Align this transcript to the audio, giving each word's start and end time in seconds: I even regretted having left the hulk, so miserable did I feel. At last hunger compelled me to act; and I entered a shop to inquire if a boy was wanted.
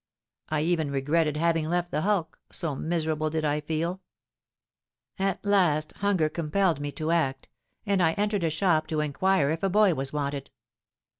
I 0.49 0.61
even 0.61 0.89
regretted 0.89 1.37
having 1.37 1.69
left 1.69 1.91
the 1.91 2.01
hulk, 2.01 2.39
so 2.51 2.73
miserable 2.75 3.29
did 3.29 3.45
I 3.45 3.61
feel. 3.61 4.01
At 5.19 5.45
last 5.45 5.91
hunger 5.97 6.27
compelled 6.27 6.79
me 6.79 6.91
to 6.93 7.11
act; 7.11 7.49
and 7.85 8.01
I 8.01 8.13
entered 8.13 8.43
a 8.43 8.49
shop 8.49 8.87
to 8.87 8.99
inquire 9.01 9.51
if 9.51 9.61
a 9.61 9.69
boy 9.69 9.93
was 9.93 10.11
wanted. 10.11 10.49